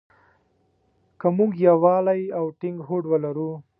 [1.19, 3.51] که مونږ يووالی او ټينګ هوډ ولرو.